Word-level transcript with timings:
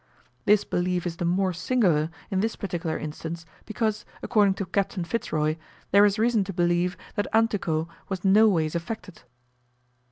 This 0.45 0.63
belief 0.63 1.05
is 1.05 1.17
the 1.17 1.25
more 1.25 1.53
singular 1.53 2.09
in 2.31 2.39
this 2.39 2.55
particular 2.55 2.97
instance, 2.97 3.45
because, 3.67 4.03
according 4.23 4.55
to 4.55 4.65
Captain 4.65 5.03
Fitz 5.03 5.31
Roy, 5.31 5.59
there 5.91 6.05
is 6.05 6.17
reason 6.17 6.43
to 6.45 6.53
believe 6.53 6.97
that 7.13 7.27
Antuco 7.31 7.87
was 8.09 8.21
noways 8.25 8.73
affected. 8.73 9.21